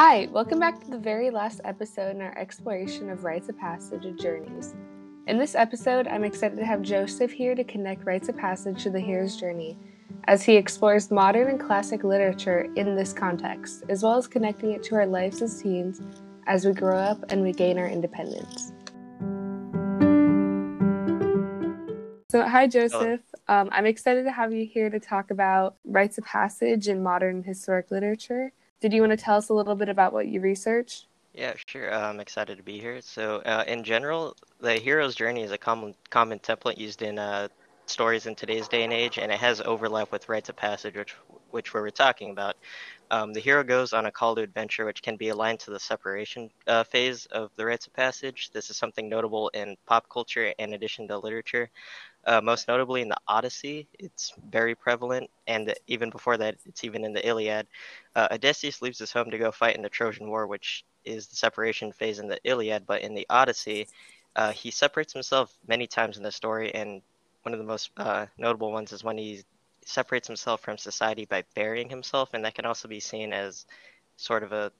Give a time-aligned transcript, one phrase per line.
[0.00, 4.04] Hi, welcome back to the very last episode in our exploration of rites of passage
[4.04, 4.76] and journeys.
[5.26, 8.90] In this episode, I'm excited to have Joseph here to connect rites of passage to
[8.90, 9.76] the hero's journey
[10.28, 14.84] as he explores modern and classic literature in this context, as well as connecting it
[14.84, 16.00] to our lives as teens
[16.46, 18.72] as we grow up and we gain our independence.
[22.30, 23.22] So, hi, Joseph.
[23.48, 27.42] Um, I'm excited to have you here to talk about rites of passage in modern
[27.42, 28.52] historic literature.
[28.80, 31.06] Did you want to tell us a little bit about what you researched?
[31.32, 31.92] Yeah, sure.
[31.92, 33.00] Uh, I'm excited to be here.
[33.00, 37.48] So, uh, in general, the hero's journey is a common common template used in uh,
[37.86, 41.12] stories in today's day and age, and it has overlap with rites of passage, which
[41.50, 42.56] which we were talking about.
[43.10, 45.80] Um, the hero goes on a call to adventure, which can be aligned to the
[45.80, 48.50] separation uh, phase of the rites of passage.
[48.52, 51.70] This is something notable in pop culture in addition to literature.
[52.26, 57.04] Uh, most notably in the Odyssey, it's very prevalent, and even before that, it's even
[57.04, 57.66] in the Iliad.
[58.14, 61.36] Uh, Odysseus leaves his home to go fight in the Trojan War, which is the
[61.36, 63.88] separation phase in the Iliad, but in the Odyssey,
[64.36, 67.00] uh, he separates himself many times in the story, and
[67.42, 69.42] one of the most uh, notable ones is when he
[69.86, 73.64] separates himself from society by burying himself, and that can also be seen as
[74.16, 74.70] sort of a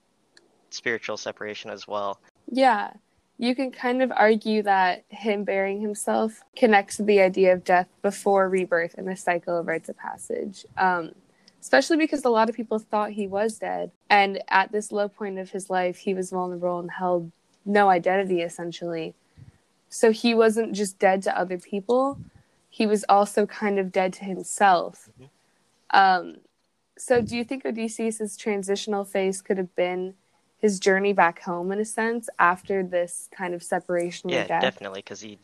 [0.70, 2.20] spiritual separation as well.
[2.50, 2.92] Yeah,
[3.38, 7.88] you can kind of argue that him burying himself connects to the idea of death
[8.02, 10.66] before rebirth and the cycle of rites of passage.
[10.76, 11.12] Um,
[11.60, 13.92] especially because a lot of people thought he was dead.
[14.10, 17.30] And at this low point of his life, he was vulnerable and held
[17.64, 19.14] no identity essentially.
[19.88, 22.18] So he wasn't just dead to other people,
[22.68, 25.08] he was also kind of dead to himself.
[25.20, 25.96] Mm-hmm.
[25.98, 26.36] Um,
[26.98, 30.14] so, do you think Odysseus' transitional phase could have been
[30.58, 34.30] his journey back home in a sense after this kind of separation?
[34.30, 35.38] Yeah, definitely, because he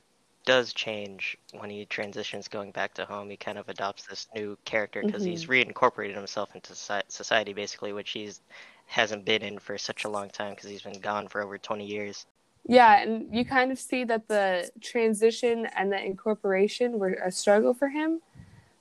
[0.44, 3.30] does change when he transitions going back to home.
[3.30, 5.30] He kind of adopts this new character because mm-hmm.
[5.30, 8.40] he's reincorporated himself into society, basically, which he's
[8.86, 11.86] hasn't been in for such a long time because he's been gone for over 20
[11.86, 12.26] years.
[12.66, 17.74] Yeah, and you kind of see that the transition and the incorporation were a struggle
[17.74, 18.20] for him,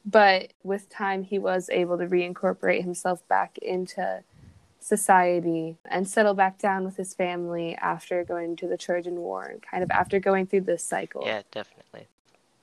[0.05, 4.23] but with time he was able to reincorporate himself back into
[4.83, 9.61] society and settle back down with his family after going to the Trojan War and
[9.61, 11.23] kind of after going through this cycle.
[11.25, 12.07] Yeah, definitely.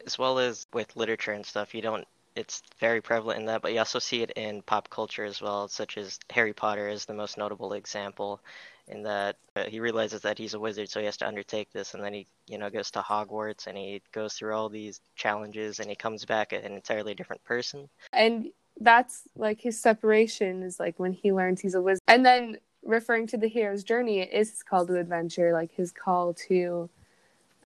[0.07, 3.73] As well as with literature and stuff, you don't it's very prevalent in that, but
[3.73, 7.15] you also see it in pop culture as well, such as Harry Potter is the
[7.15, 8.41] most notable example
[8.89, 11.95] in that uh, he realizes that he's a wizard, so he has to undertake this,
[11.95, 15.81] and then he, you know, goes to Hogwarts and he goes through all these challenges,
[15.81, 17.89] and he comes back an entirely different person.
[18.13, 22.59] And that's like his separation is like when he learns he's a wizard, and then
[22.85, 26.89] referring to the hero's journey, it is his call to adventure, like his call to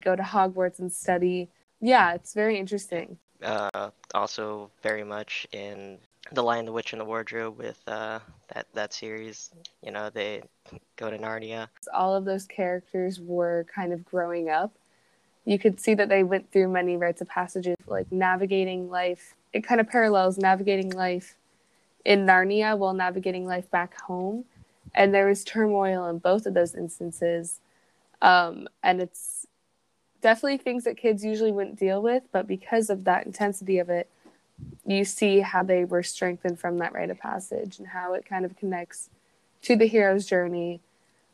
[0.03, 1.49] go to Hogwarts and study.
[1.79, 3.17] Yeah, it's very interesting.
[3.43, 5.97] Uh, also, very much in
[6.31, 8.19] the Lion, the Witch, and the Wardrobe with uh,
[8.53, 9.51] that that series.
[9.83, 10.43] You know, they
[10.95, 11.67] go to Narnia.
[11.93, 14.73] All of those characters were kind of growing up.
[15.45, 19.35] You could see that they went through many rites of passages, like navigating life.
[19.53, 21.35] It kind of parallels navigating life
[22.05, 24.45] in Narnia while navigating life back home.
[24.93, 27.59] And there was turmoil in both of those instances.
[28.21, 29.47] Um, and it's
[30.21, 34.09] definitely things that kids usually wouldn't deal with, but because of that intensity of it,
[34.85, 38.45] you see how they were strengthened from that rite of passage and how it kind
[38.45, 39.09] of connects
[39.63, 40.81] to the hero's journey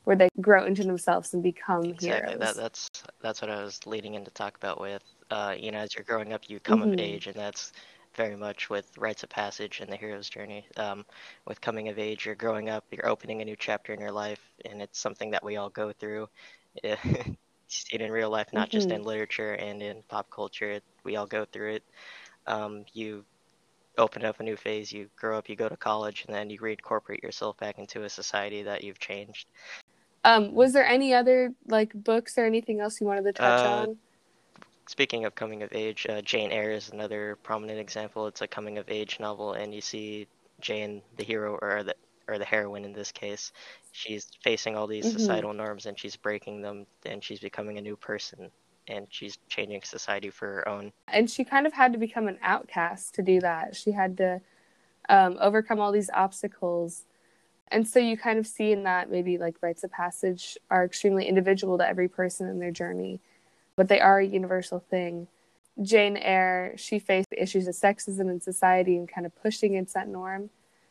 [0.03, 2.31] where they grow into themselves and become exactly.
[2.31, 2.39] heroes.
[2.39, 2.89] That, that's
[3.22, 6.06] that's what I was leading in to talk about with uh, you know as you're
[6.06, 6.94] growing up you come mm-hmm.
[6.94, 7.73] of age and that's
[8.17, 10.66] very much with rites of passage and the hero's journey.
[10.75, 11.05] Um,
[11.45, 14.41] with coming of age, you're growing up, you're opening a new chapter in your life,
[14.66, 16.27] and it's something that we all go through.
[17.69, 18.77] see it in real life, not mm-hmm.
[18.77, 19.07] just in mm-hmm.
[19.07, 20.79] literature and in pop culture.
[21.03, 21.83] We all go through it
[22.47, 23.25] um, you
[23.97, 26.59] open up a new phase, you grow up, you go to college, and then you
[26.59, 29.50] reincorporate yourself back into a society that you've changed.
[30.23, 33.69] Um, was there any other like books or anything else you wanted to touch uh,
[33.69, 33.97] on?
[34.87, 38.27] Speaking of coming of age, uh, Jane Eyre is another prominent example.
[38.27, 40.27] It's a coming of age novel, and you see
[40.62, 41.95] Jane, the hero or the
[42.27, 43.51] or the heroine in this case,
[43.91, 45.17] she's facing all these mm-hmm.
[45.17, 48.51] societal norms and she's breaking them, and she's becoming a new person
[48.89, 50.94] and she's changing society for her own.
[51.09, 53.75] And she kind of had to become an outcast to do that.
[53.75, 54.41] She had to
[55.09, 57.03] um, overcome all these obstacles.
[57.69, 61.27] And so you kind of see in that maybe like rites of passage are extremely
[61.27, 63.19] individual to every person in their journey,
[63.77, 65.27] but they are a universal thing.
[65.81, 70.09] Jane Eyre, she faced issues of sexism in society and kind of pushing against that
[70.09, 70.50] norm.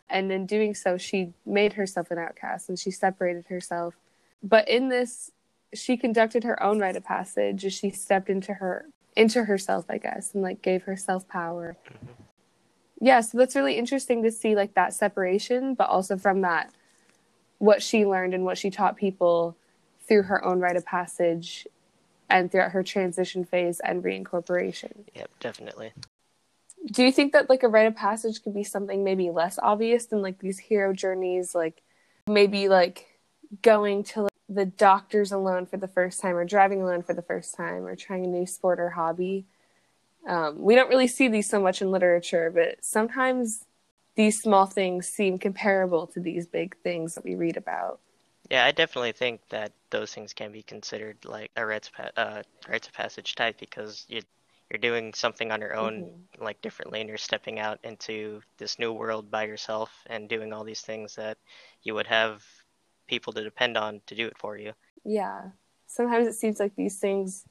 [0.08, 3.96] And in doing so, she made herself an outcast and she separated herself.
[4.42, 5.32] But in this
[5.74, 8.86] she conducted her own rite of passage as she stepped into her
[9.16, 11.76] into herself, I guess, and like gave herself power.
[11.86, 12.12] Mm-hmm.
[13.00, 16.72] Yeah, so that's really interesting to see like that separation, but also from that
[17.58, 19.56] what she learned and what she taught people
[20.06, 21.66] through her own rite of passage
[22.28, 25.04] and throughout her transition phase and reincorporation.
[25.14, 25.92] Yep, definitely.
[26.90, 30.06] Do you think that like a rite of passage could be something maybe less obvious
[30.06, 31.82] than like these hero journeys, like
[32.26, 33.06] maybe like
[33.62, 37.22] going to like, the doctors alone for the first time or driving alone for the
[37.22, 39.44] first time or trying a new sport or hobby?
[40.28, 43.64] Um, we don't really see these so much in literature, but sometimes
[44.16, 48.00] these small things seem comparable to these big things that we read about.
[48.50, 52.88] Yeah, I definitely think that those things can be considered like a rites, uh, rites
[52.88, 54.22] of passage type because you
[54.70, 56.44] you're doing something on your own mm-hmm.
[56.44, 60.64] like differently and you're stepping out into this new world by yourself and doing all
[60.64, 61.38] these things that
[61.84, 62.42] you would have
[63.06, 64.72] people to depend on to do it for you.
[65.04, 65.42] Yeah.
[65.86, 67.44] Sometimes it seems like these things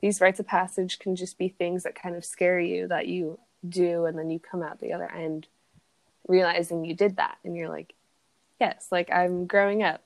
[0.00, 3.38] these rites of passage can just be things that kind of scare you that you
[3.68, 5.46] do and then you come out the other end
[6.26, 7.92] realizing you did that and you're like
[8.58, 10.02] yes like i'm growing up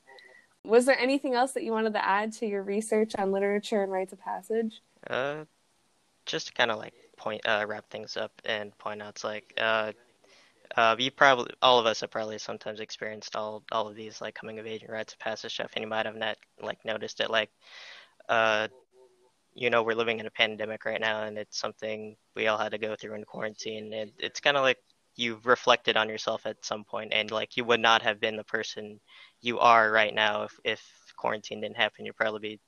[0.64, 3.93] was there anything else that you wanted to add to your research on literature and
[3.93, 5.44] rites of passage uh
[6.26, 9.52] just to kind of like point uh, wrap things up and point out it's like
[9.58, 9.93] uh
[10.76, 14.34] uh, you probably all of us have probably sometimes experienced all all of these like
[14.34, 17.20] coming of age and rites of passage stuff, and you might have not like noticed
[17.20, 17.31] it.
[17.31, 17.50] Like,
[18.28, 18.69] uh,
[19.55, 22.72] you know, we're living in a pandemic right now, and it's something we all had
[22.72, 23.93] to go through in quarantine.
[23.93, 24.78] And it's kind of like
[25.16, 28.44] you've reflected on yourself at some point, and like you would not have been the
[28.44, 29.00] person
[29.40, 30.82] you are right now if if
[31.16, 32.05] quarantine didn't happen.
[32.05, 32.61] You'd probably be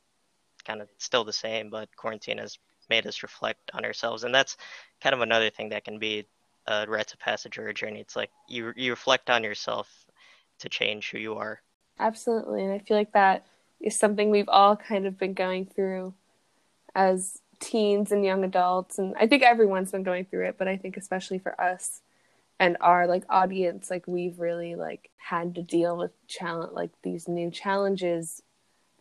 [0.64, 2.58] kind of still the same, but quarantine has
[2.88, 4.56] made us reflect on ourselves, and that's
[5.00, 6.26] kind of another thing that can be
[6.66, 8.00] a rites of passage or a journey.
[8.00, 9.88] It's like you you reflect on yourself
[10.60, 11.60] to change who you are.
[11.99, 13.46] Absolutely, and I feel like that
[13.81, 16.14] is something we've all kind of been going through
[16.94, 20.76] as teens and young adults, and I think everyone's been going through it, but I
[20.76, 22.02] think especially for us
[22.58, 27.28] and our like audience, like we've really like had to deal with challenge like these
[27.28, 28.42] new challenges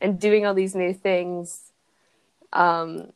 [0.02, 1.72] and doing all these new things
[2.52, 3.12] um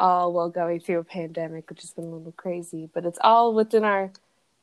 [0.00, 2.90] all while going through a pandemic, which has been a little crazy.
[2.92, 4.10] But it's all within our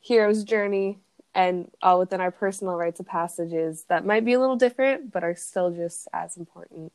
[0.01, 0.99] hero's journey
[1.33, 5.23] and all within our personal rites of passages that might be a little different, but
[5.23, 6.91] are still just as important.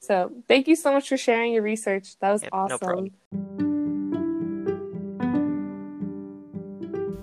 [0.00, 2.18] So thank you so much for sharing your research.
[2.18, 3.12] That was awesome.
[3.32, 3.71] No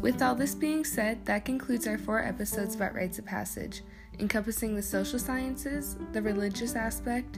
[0.10, 3.84] With all this being said, that concludes our four episodes about rites of passage,
[4.18, 7.38] encompassing the social sciences, the religious aspect,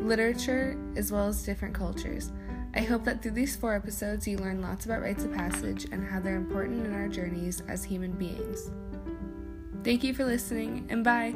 [0.00, 2.32] literature, as well as different cultures.
[2.74, 6.02] I hope that through these four episodes, you learn lots about rites of passage and
[6.02, 8.70] how they're important in our journeys as human beings.
[9.84, 11.34] Thank you for listening, and bye!